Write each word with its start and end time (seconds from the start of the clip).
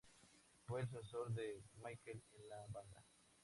Fue 0.65 0.81
el 0.81 0.89
sucesor 0.89 1.31
de 1.31 1.61
Mikel 1.83 2.23
en 2.33 2.49
la 2.49 2.65
banda. 2.73 3.05